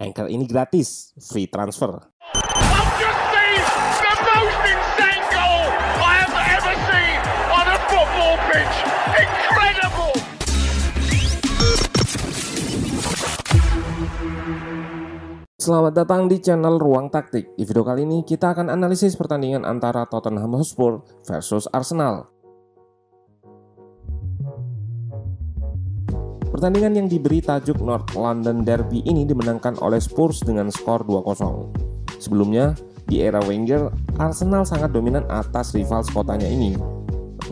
Anchor 0.00 0.32
ini 0.32 0.48
gratis, 0.48 1.12
free 1.20 1.44
transfer. 1.44 2.00
Selamat 15.60 15.92
datang 15.92 16.24
di 16.32 16.40
channel 16.40 16.80
Ruang 16.80 17.12
Taktik. 17.12 17.52
Di 17.52 17.68
video 17.68 17.84
kali 17.84 18.08
ini 18.08 18.24
kita 18.24 18.56
akan 18.56 18.72
analisis 18.72 19.12
pertandingan 19.20 19.68
antara 19.68 20.08
Tottenham 20.08 20.56
Hotspur 20.56 21.04
versus 21.28 21.68
Arsenal. 21.76 22.39
Pertandingan 26.50 26.98
yang 26.98 27.06
diberi 27.06 27.38
tajuk 27.38 27.78
North 27.78 28.10
London 28.18 28.66
Derby 28.66 29.06
ini 29.06 29.22
dimenangkan 29.22 29.78
oleh 29.78 30.02
Spurs 30.02 30.42
dengan 30.42 30.66
skor 30.74 31.06
2-0. 31.06 31.70
Sebelumnya, 32.18 32.74
di 33.06 33.22
era 33.22 33.38
Wenger, 33.46 33.86
Arsenal 34.18 34.66
sangat 34.66 34.90
dominan 34.90 35.22
atas 35.30 35.70
rival 35.78 36.02
sekotanya 36.02 36.50
ini. 36.50 36.74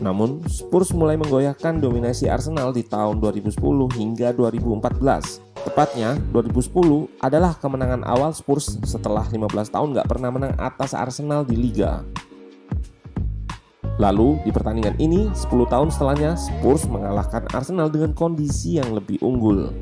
Namun, 0.03 0.43
Spurs 0.51 0.91
mulai 0.91 1.15
menggoyahkan 1.15 1.79
dominasi 1.79 2.27
Arsenal 2.27 2.75
di 2.75 2.83
tahun 2.83 3.23
2010 3.23 3.55
hingga 3.95 4.35
2014. 4.35 5.39
Tepatnya, 5.63 6.19
2010 6.35 7.07
adalah 7.23 7.55
kemenangan 7.55 8.03
awal 8.03 8.35
Spurs 8.35 8.79
setelah 8.83 9.23
15 9.27 9.71
tahun 9.71 9.95
gak 9.95 10.07
pernah 10.11 10.31
menang 10.31 10.55
atas 10.59 10.91
Arsenal 10.91 11.47
di 11.47 11.55
Liga. 11.55 12.03
Lalu, 13.99 14.39
di 14.47 14.51
pertandingan 14.55 14.95
ini, 14.95 15.27
10 15.35 15.67
tahun 15.67 15.91
setelahnya, 15.91 16.39
Spurs 16.39 16.87
mengalahkan 16.87 17.43
Arsenal 17.51 17.91
dengan 17.91 18.15
kondisi 18.15 18.79
yang 18.79 18.95
lebih 18.95 19.19
unggul. 19.19 19.75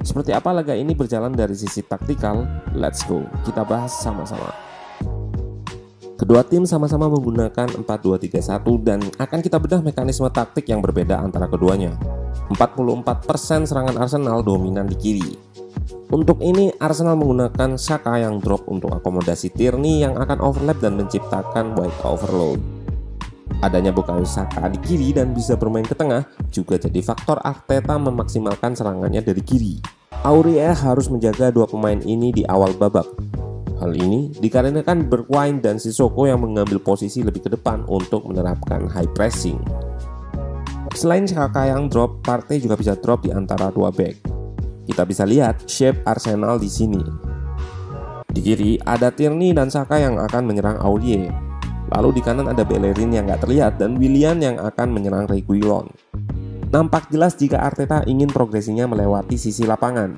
Seperti 0.00 0.32
apa 0.32 0.56
laga 0.56 0.72
ini 0.72 0.96
berjalan 0.96 1.36
dari 1.36 1.52
sisi 1.52 1.84
taktikal? 1.84 2.48
Let's 2.72 3.04
go, 3.04 3.28
kita 3.44 3.68
bahas 3.68 3.92
sama-sama. 3.92 4.56
Kedua 6.16 6.40
tim 6.48 6.64
sama-sama 6.64 7.12
menggunakan 7.12 7.84
4-2-3-1 7.84 8.64
dan 8.80 9.04
akan 9.20 9.38
kita 9.44 9.60
bedah 9.60 9.84
mekanisme 9.84 10.26
taktik 10.32 10.64
yang 10.72 10.80
berbeda 10.80 11.20
antara 11.20 11.44
keduanya. 11.44 11.92
44% 12.48 13.68
serangan 13.68 14.00
Arsenal 14.00 14.40
dominan 14.40 14.88
di 14.88 14.96
kiri. 14.96 15.36
Untuk 16.08 16.40
ini, 16.40 16.72
Arsenal 16.80 17.20
menggunakan 17.20 17.76
Saka 17.76 18.16
yang 18.16 18.40
drop 18.40 18.64
untuk 18.64 18.96
akomodasi 18.96 19.52
Tierney 19.52 20.00
yang 20.00 20.16
akan 20.16 20.40
overlap 20.40 20.80
dan 20.80 20.96
menciptakan 20.96 21.76
wide 21.76 22.00
overload. 22.00 22.77
Adanya 23.58 23.90
Bukayo 23.90 24.22
Saka 24.22 24.70
di 24.70 24.78
kiri 24.78 25.10
dan 25.10 25.34
bisa 25.34 25.58
bermain 25.58 25.82
ke 25.82 25.90
tengah 25.90 26.22
juga 26.54 26.78
jadi 26.78 27.02
faktor 27.02 27.42
Arteta 27.42 27.98
memaksimalkan 27.98 28.78
serangannya 28.78 29.18
dari 29.18 29.42
kiri. 29.42 29.82
Aurier 30.22 30.78
harus 30.78 31.10
menjaga 31.10 31.50
dua 31.50 31.66
pemain 31.66 31.98
ini 31.98 32.30
di 32.30 32.46
awal 32.46 32.70
babak. 32.78 33.06
Hal 33.82 33.94
ini 33.94 34.30
dikarenakan 34.34 35.10
Bergwijn 35.10 35.58
dan 35.58 35.78
Sissoko 35.78 36.26
yang 36.26 36.42
mengambil 36.42 36.82
posisi 36.82 37.22
lebih 37.22 37.46
ke 37.46 37.50
depan 37.54 37.82
untuk 37.90 38.26
menerapkan 38.30 38.86
high 38.90 39.10
pressing. 39.14 39.58
Selain 40.94 41.26
Saka 41.26 41.70
yang 41.70 41.86
drop, 41.86 42.22
Partey 42.22 42.58
juga 42.62 42.74
bisa 42.74 42.94
drop 42.98 43.26
di 43.26 43.30
antara 43.30 43.70
dua 43.70 43.90
back. 43.90 44.18
Kita 44.86 45.02
bisa 45.02 45.22
lihat 45.26 45.66
shape 45.66 46.02
Arsenal 46.06 46.58
di 46.58 46.70
sini. 46.70 47.02
Di 48.26 48.38
kiri 48.38 48.78
ada 48.82 49.10
Tierney 49.10 49.50
dan 49.50 49.70
Saka 49.70 49.98
yang 49.98 50.18
akan 50.18 50.42
menyerang 50.46 50.78
Aurier. 50.82 51.47
Lalu 51.94 52.20
di 52.20 52.22
kanan 52.24 52.52
ada 52.52 52.64
Bellerin 52.64 53.12
yang 53.14 53.28
nggak 53.28 53.48
terlihat 53.48 53.80
dan 53.80 53.96
Willian 53.96 54.40
yang 54.44 54.60
akan 54.60 54.88
menyerang 54.92 55.24
Reguilon. 55.24 55.88
Nampak 56.68 57.08
jelas 57.08 57.32
jika 57.32 57.64
Arteta 57.64 58.04
ingin 58.04 58.28
progresinya 58.28 58.84
melewati 58.84 59.40
sisi 59.40 59.64
lapangan. 59.64 60.12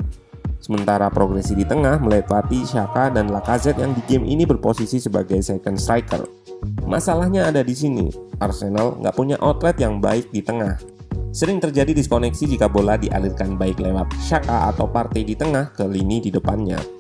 Sementara 0.61 1.09
progresi 1.09 1.57
di 1.57 1.65
tengah 1.65 2.03
melewati 2.03 2.67
Shaka 2.67 3.09
dan 3.15 3.33
Lacazette 3.33 3.81
yang 3.81 3.97
di 3.97 4.03
game 4.05 4.27
ini 4.29 4.45
berposisi 4.45 5.01
sebagai 5.01 5.41
second 5.41 5.79
striker. 5.81 6.27
Masalahnya 6.85 7.49
ada 7.49 7.65
di 7.65 7.73
sini, 7.73 8.13
Arsenal 8.43 8.99
nggak 9.01 9.17
punya 9.17 9.41
outlet 9.41 9.79
yang 9.81 10.03
baik 10.03 10.29
di 10.35 10.45
tengah. 10.45 10.77
Sering 11.31 11.63
terjadi 11.63 11.95
diskoneksi 11.95 12.45
jika 12.45 12.67
bola 12.67 12.99
dialirkan 12.99 13.55
baik 13.55 13.79
lewat 13.79 14.11
Shaka 14.19 14.75
atau 14.75 14.91
Partey 14.91 15.23
di 15.23 15.39
tengah 15.39 15.71
ke 15.71 15.87
lini 15.87 16.19
di 16.19 16.35
depannya. 16.35 17.00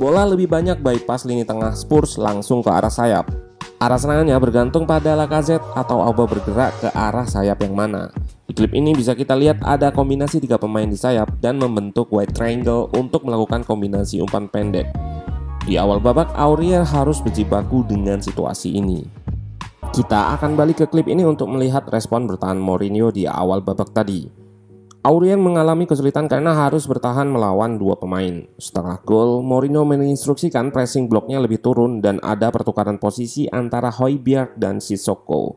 Bola 0.00 0.24
lebih 0.24 0.48
banyak 0.48 0.80
bypass 0.80 1.28
lini 1.28 1.44
tengah 1.44 1.76
Spurs 1.76 2.16
langsung 2.16 2.64
ke 2.64 2.72
arah 2.72 2.88
sayap. 2.88 3.28
Arah 3.76 4.00
serangannya 4.00 4.32
bergantung 4.40 4.88
pada 4.88 5.12
Lacazette 5.12 5.76
atau 5.76 6.00
Auba 6.00 6.24
bergerak 6.24 6.72
ke 6.80 6.88
arah 6.96 7.28
sayap 7.28 7.60
yang 7.60 7.76
mana. 7.76 8.08
Di 8.48 8.56
klip 8.56 8.72
ini 8.72 8.96
bisa 8.96 9.12
kita 9.12 9.36
lihat 9.36 9.60
ada 9.60 9.92
kombinasi 9.92 10.40
tiga 10.40 10.56
pemain 10.56 10.88
di 10.88 10.96
sayap 10.96 11.36
dan 11.44 11.60
membentuk 11.60 12.08
white 12.16 12.32
triangle 12.32 12.88
untuk 12.96 13.28
melakukan 13.28 13.60
kombinasi 13.60 14.24
umpan 14.24 14.48
pendek. 14.48 14.88
Di 15.68 15.76
awal 15.76 16.00
babak, 16.00 16.32
Aurier 16.32 16.80
harus 16.80 17.20
berjibaku 17.20 17.84
dengan 17.84 18.24
situasi 18.24 18.80
ini. 18.80 19.04
Kita 19.92 20.32
akan 20.32 20.56
balik 20.56 20.80
ke 20.80 20.86
klip 20.88 21.12
ini 21.12 21.28
untuk 21.28 21.52
melihat 21.52 21.84
respon 21.92 22.24
bertahan 22.24 22.56
Mourinho 22.56 23.12
di 23.12 23.28
awal 23.28 23.60
babak 23.60 23.92
tadi. 23.92 24.24
Aurier 25.00 25.40
mengalami 25.40 25.88
kesulitan 25.88 26.28
karena 26.28 26.52
harus 26.52 26.84
bertahan 26.84 27.24
melawan 27.24 27.80
dua 27.80 27.96
pemain. 27.96 28.44
Setelah 28.60 29.00
gol, 29.00 29.40
Mourinho 29.40 29.80
menginstruksikan 29.88 30.68
pressing 30.68 31.08
bloknya 31.08 31.40
lebih 31.40 31.64
turun 31.64 32.04
dan 32.04 32.20
ada 32.20 32.52
pertukaran 32.52 33.00
posisi 33.00 33.48
antara 33.48 33.88
Hoiberg 33.88 34.60
dan 34.60 34.76
Sissoko. 34.76 35.56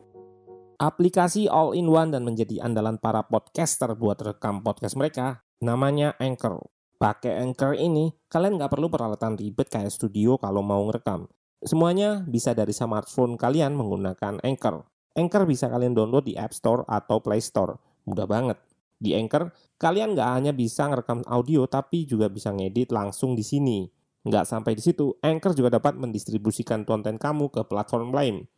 Aplikasi 0.80 1.44
all-in-one 1.44 2.16
dan 2.16 2.24
menjadi 2.24 2.64
andalan 2.64 2.96
para 2.96 3.20
podcaster 3.28 3.92
buat 3.92 4.16
rekam 4.24 4.64
podcast 4.64 4.96
mereka, 4.96 5.44
namanya 5.60 6.16
Anchor. 6.16 6.64
Pakai 6.96 7.36
Anchor 7.36 7.76
ini, 7.76 8.16
kalian 8.32 8.56
nggak 8.56 8.72
perlu 8.72 8.88
peralatan 8.88 9.36
ribet 9.36 9.68
kayak 9.68 9.92
studio 9.92 10.40
kalau 10.40 10.64
mau 10.64 10.80
ngerekam. 10.88 11.28
Semuanya 11.60 12.24
bisa 12.24 12.56
dari 12.56 12.72
smartphone 12.72 13.36
kalian 13.36 13.76
menggunakan 13.76 14.40
Anchor. 14.40 14.88
Anchor 15.12 15.44
bisa 15.44 15.68
kalian 15.68 15.92
download 15.92 16.24
di 16.24 16.32
App 16.32 16.56
Store 16.56 16.88
atau 16.88 17.20
Play 17.20 17.44
Store. 17.44 17.76
Mudah 18.08 18.24
banget. 18.24 18.56
Di 19.04 19.12
Anchor, 19.12 19.52
kalian 19.76 20.16
nggak 20.16 20.30
hanya 20.32 20.52
bisa 20.56 20.88
ngerekam 20.88 21.20
audio, 21.28 21.68
tapi 21.68 22.08
juga 22.08 22.32
bisa 22.32 22.48
ngedit 22.56 22.88
langsung 22.88 23.36
di 23.36 23.44
sini. 23.44 23.84
Nggak 24.24 24.48
sampai 24.48 24.72
di 24.72 24.80
situ, 24.80 25.12
Anchor 25.20 25.52
juga 25.52 25.76
dapat 25.76 26.00
mendistribusikan 26.00 26.88
konten 26.88 27.20
kamu 27.20 27.52
ke 27.52 27.60
platform 27.68 28.16
lain. 28.16 28.48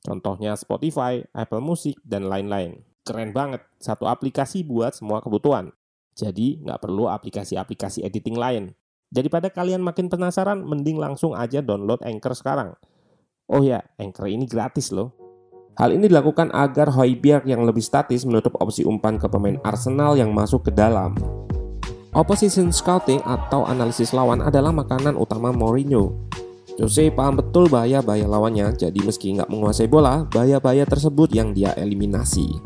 Contohnya 0.00 0.56
Spotify, 0.56 1.20
Apple 1.36 1.60
Music, 1.60 2.00
dan 2.00 2.24
lain-lain. 2.24 2.80
Keren 3.04 3.36
banget, 3.36 3.60
satu 3.76 4.08
aplikasi 4.08 4.64
buat 4.64 4.96
semua 4.96 5.20
kebutuhan. 5.20 5.76
Jadi, 6.16 6.64
nggak 6.64 6.80
perlu 6.80 7.12
aplikasi-aplikasi 7.12 8.00
editing 8.00 8.40
lain. 8.40 8.72
Daripada 9.12 9.52
kalian 9.52 9.84
makin 9.84 10.08
penasaran, 10.08 10.64
mending 10.64 10.96
langsung 10.96 11.36
aja 11.36 11.60
download 11.60 12.00
Anchor 12.00 12.32
sekarang. 12.32 12.72
Oh 13.52 13.60
ya, 13.60 13.84
Anchor 14.00 14.32
ini 14.32 14.48
gratis 14.48 14.88
loh. 14.96 15.25
Hal 15.76 15.92
ini 15.92 16.08
dilakukan 16.08 16.56
agar 16.56 16.88
Hoiberg 16.88 17.44
yang 17.44 17.60
lebih 17.68 17.84
statis 17.84 18.24
menutup 18.24 18.56
opsi 18.64 18.80
umpan 18.80 19.20
ke 19.20 19.28
pemain 19.28 19.60
Arsenal 19.60 20.16
yang 20.16 20.32
masuk 20.32 20.68
ke 20.68 20.72
dalam. 20.72 21.12
Opposition 22.16 22.72
scouting 22.72 23.20
atau 23.20 23.68
analisis 23.68 24.16
lawan 24.16 24.40
adalah 24.40 24.72
makanan 24.72 25.20
utama 25.20 25.52
Mourinho. 25.52 26.16
Jose 26.80 27.12
paham 27.12 27.36
betul 27.44 27.68
bahaya-bahaya 27.68 28.24
lawannya, 28.24 28.72
jadi 28.72 28.96
meski 29.04 29.36
nggak 29.36 29.52
menguasai 29.52 29.84
bola, 29.84 30.24
bahaya-bahaya 30.32 30.88
tersebut 30.88 31.28
yang 31.36 31.52
dia 31.52 31.76
eliminasi. 31.76 32.56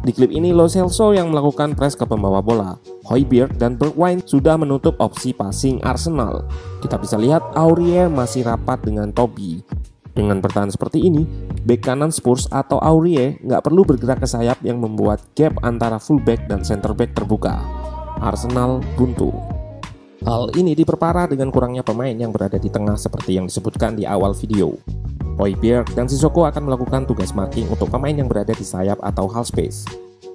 Di 0.00 0.16
klip 0.16 0.32
ini 0.32 0.56
Lo 0.56 0.72
Celso 0.72 1.12
yang 1.12 1.28
melakukan 1.28 1.76
press 1.76 1.92
ke 1.92 2.08
pembawa 2.08 2.40
bola. 2.40 2.80
Hoiberg 3.12 3.60
dan 3.60 3.76
Bergwijn 3.76 4.24
sudah 4.24 4.56
menutup 4.56 4.96
opsi 5.04 5.36
passing 5.36 5.84
Arsenal. 5.84 6.48
Kita 6.80 6.96
bisa 6.96 7.20
lihat 7.20 7.44
Aurier 7.52 8.08
masih 8.08 8.48
rapat 8.48 8.80
dengan 8.88 9.12
Toby. 9.12 9.60
Dengan 10.18 10.42
bertahan 10.42 10.74
seperti 10.74 11.06
ini, 11.06 11.22
bek 11.62 11.86
kanan 11.86 12.10
Spurs 12.10 12.50
atau 12.50 12.82
Aurier 12.82 13.38
nggak 13.38 13.62
perlu 13.62 13.86
bergerak 13.86 14.18
ke 14.18 14.26
sayap 14.26 14.58
yang 14.66 14.82
membuat 14.82 15.22
gap 15.38 15.54
antara 15.62 16.02
fullback 16.02 16.50
dan 16.50 16.66
center 16.66 16.90
back 16.90 17.14
terbuka. 17.14 17.62
Arsenal 18.18 18.82
buntu. 18.98 19.30
Hal 20.26 20.50
ini 20.58 20.74
diperparah 20.74 21.30
dengan 21.30 21.54
kurangnya 21.54 21.86
pemain 21.86 22.10
yang 22.10 22.34
berada 22.34 22.58
di 22.58 22.66
tengah 22.66 22.98
seperti 22.98 23.38
yang 23.38 23.46
disebutkan 23.46 23.94
di 23.94 24.10
awal 24.10 24.34
video. 24.34 24.74
Hoiberg 25.38 25.86
dan 25.94 26.10
Sissoko 26.10 26.50
akan 26.50 26.66
melakukan 26.66 27.06
tugas 27.06 27.30
marking 27.30 27.70
untuk 27.70 27.86
pemain 27.86 28.10
yang 28.10 28.26
berada 28.26 28.50
di 28.50 28.66
sayap 28.66 28.98
atau 28.98 29.30
half 29.30 29.54
space. 29.54 29.86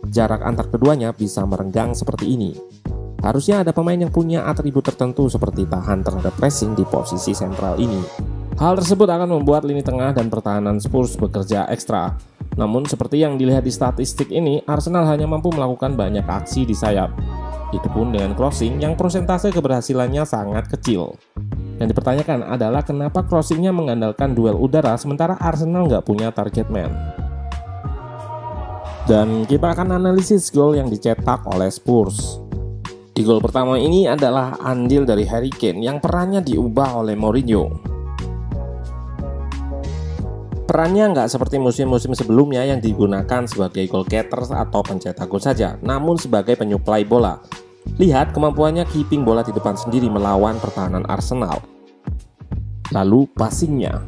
Jarak 0.07 0.47
antar 0.47 0.71
keduanya 0.71 1.11
bisa 1.11 1.43
merenggang 1.43 1.91
seperti 1.91 2.31
ini. 2.31 2.55
Harusnya 3.19 3.67
ada 3.67 3.75
pemain 3.75 3.99
yang 3.99 4.15
punya 4.15 4.47
atribut 4.47 4.87
tertentu 4.87 5.27
seperti 5.27 5.67
tahan 5.67 6.07
terhadap 6.07 6.31
pressing 6.39 6.71
di 6.71 6.87
posisi 6.87 7.35
sentral 7.35 7.75
ini. 7.83 8.31
Hal 8.53 8.77
tersebut 8.77 9.09
akan 9.09 9.41
membuat 9.41 9.65
lini 9.65 9.81
tengah 9.81 10.13
dan 10.13 10.29
pertahanan 10.29 10.77
Spurs 10.77 11.17
bekerja 11.17 11.65
ekstra. 11.73 12.13
Namun 12.53 12.85
seperti 12.85 13.17
yang 13.17 13.33
dilihat 13.33 13.65
di 13.65 13.73
statistik 13.73 14.29
ini, 14.29 14.61
Arsenal 14.69 15.09
hanya 15.09 15.25
mampu 15.25 15.49
melakukan 15.49 15.97
banyak 15.97 16.21
aksi 16.21 16.61
di 16.61 16.77
sayap. 16.77 17.09
Itu 17.73 17.89
pun 17.89 18.13
dengan 18.13 18.37
crossing 18.37 18.77
yang 18.77 18.93
prosentase 18.93 19.49
keberhasilannya 19.49 20.21
sangat 20.29 20.69
kecil. 20.69 21.17
Yang 21.81 21.97
dipertanyakan 21.97 22.45
adalah 22.45 22.85
kenapa 22.85 23.25
crossingnya 23.25 23.73
mengandalkan 23.73 24.37
duel 24.37 24.53
udara 24.53 24.93
sementara 25.01 25.33
Arsenal 25.41 25.89
nggak 25.89 26.05
punya 26.05 26.29
target 26.29 26.69
man. 26.69 26.93
Dan 29.09 29.49
kita 29.49 29.73
akan 29.73 29.97
analisis 29.97 30.53
gol 30.53 30.77
yang 30.77 30.93
dicetak 30.93 31.41
oleh 31.49 31.73
Spurs. 31.73 32.37
Di 33.17 33.25
gol 33.25 33.41
pertama 33.41 33.81
ini 33.81 34.05
adalah 34.05 34.61
andil 34.61 35.09
dari 35.09 35.25
Harry 35.25 35.49
Kane 35.49 35.81
yang 35.81 35.97
perannya 35.97 36.45
diubah 36.45 37.01
oleh 37.01 37.17
Mourinho. 37.17 37.92
Perannya 40.63 41.11
nggak 41.11 41.27
seperti 41.27 41.59
musim-musim 41.59 42.15
sebelumnya 42.15 42.63
yang 42.63 42.79
digunakan 42.79 43.43
sebagai 43.43 43.83
goal 43.91 44.07
getter 44.07 44.47
atau 44.47 44.79
pencetak 44.79 45.27
gol 45.27 45.43
saja, 45.43 45.75
namun 45.83 46.15
sebagai 46.15 46.55
penyuplai 46.55 47.03
bola. 47.03 47.43
Lihat 47.99 48.31
kemampuannya 48.31 48.87
keeping 48.87 49.27
bola 49.27 49.43
di 49.43 49.51
depan 49.51 49.75
sendiri 49.75 50.07
melawan 50.07 50.55
pertahanan 50.63 51.03
Arsenal. 51.11 51.59
Lalu 52.95 53.27
passingnya. 53.35 54.07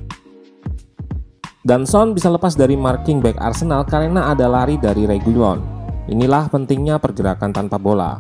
Dan 1.60 1.84
Son 1.84 2.16
bisa 2.16 2.32
lepas 2.32 2.56
dari 2.56 2.80
marking 2.80 3.20
back 3.20 3.36
Arsenal 3.36 3.84
karena 3.84 4.32
ada 4.32 4.48
lari 4.48 4.80
dari 4.80 5.04
Reguilon. 5.04 5.60
Inilah 6.08 6.48
pentingnya 6.48 7.04
pergerakan 7.04 7.52
tanpa 7.52 7.76
bola. 7.76 8.16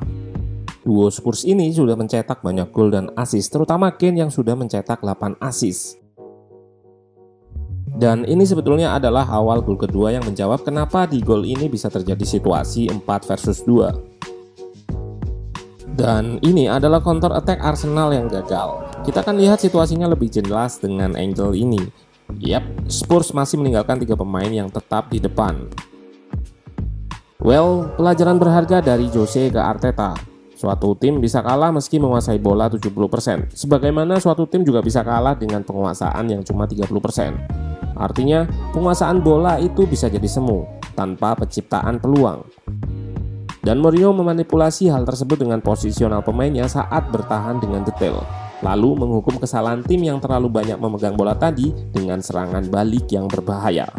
Duo 0.85 1.07
Spurs 1.07 1.47
ini 1.47 1.71
sudah 1.71 1.95
mencetak 1.95 2.43
banyak 2.43 2.69
gol 2.69 2.91
dan 2.91 3.09
assist, 3.15 3.49
terutama 3.49 3.95
Kane 3.95 4.21
yang 4.21 4.29
sudah 4.33 4.53
mencetak 4.59 5.01
8 5.01 5.39
assist. 5.39 6.04
Dan 7.95 8.27
ini 8.27 8.43
sebetulnya 8.43 8.91
adalah 8.91 9.23
awal 9.31 9.63
gol 9.63 9.79
kedua 9.79 10.11
yang 10.11 10.27
menjawab 10.27 10.67
kenapa 10.67 11.07
di 11.07 11.23
gol 11.23 11.47
ini 11.47 11.71
bisa 11.71 11.87
terjadi 11.87 12.27
situasi 12.27 12.91
4 12.91 13.07
versus 13.07 13.63
2. 13.63 15.95
Dan 15.95 16.43
ini 16.43 16.67
adalah 16.67 16.99
counter 16.99 17.31
attack 17.31 17.63
Arsenal 17.63 18.11
yang 18.11 18.27
gagal. 18.27 18.83
Kita 19.07 19.23
akan 19.23 19.39
lihat 19.39 19.63
situasinya 19.63 20.11
lebih 20.11 20.27
jelas 20.27 20.75
dengan 20.75 21.15
angle 21.15 21.55
ini. 21.55 21.79
Yap, 22.43 22.67
Spurs 22.91 23.31
masih 23.31 23.63
meninggalkan 23.63 24.03
tiga 24.03 24.19
pemain 24.19 24.51
yang 24.51 24.67
tetap 24.67 25.07
di 25.07 25.23
depan. 25.23 25.71
Well, 27.39 27.95
pelajaran 27.95 28.35
berharga 28.35 28.83
dari 28.83 29.07
Jose 29.07 29.47
ke 29.47 29.61
Arteta. 29.61 30.19
Suatu 30.59 30.99
tim 30.99 31.23
bisa 31.23 31.39
kalah 31.39 31.71
meski 31.71 31.95
menguasai 31.95 32.43
bola 32.43 32.67
70%, 32.67 33.55
sebagaimana 33.55 34.19
suatu 34.19 34.43
tim 34.51 34.67
juga 34.67 34.83
bisa 34.83 34.99
kalah 34.99 35.39
dengan 35.39 35.63
penguasaan 35.63 36.27
yang 36.27 36.43
cuma 36.43 36.67
30%. 36.67 37.64
Artinya, 37.95 38.45
penguasaan 38.75 39.23
bola 39.23 39.57
itu 39.57 39.87
bisa 39.87 40.11
jadi 40.11 40.27
semu, 40.27 40.67
tanpa 40.93 41.35
penciptaan 41.35 41.99
peluang. 41.99 42.43
Dan 43.65 43.81
Mourinho 43.81 44.13
memanipulasi 44.13 44.93
hal 44.93 45.09
tersebut 45.09 45.41
dengan 45.41 45.57
posisional 45.57 46.21
pemainnya 46.21 46.69
saat 46.69 47.09
bertahan 47.09 47.57
dengan 47.57 47.81
detail, 47.81 48.21
lalu 48.61 48.93
menghukum 48.93 49.41
kesalahan 49.41 49.81
tim 49.81 50.05
yang 50.05 50.21
terlalu 50.21 50.53
banyak 50.53 50.77
memegang 50.77 51.17
bola 51.17 51.33
tadi 51.33 51.73
dengan 51.89 52.21
serangan 52.21 52.69
balik 52.69 53.09
yang 53.09 53.25
berbahaya. 53.25 53.89